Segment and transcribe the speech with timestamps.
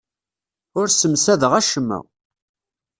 [0.79, 1.99] Ur ssemsadeɣ acemma.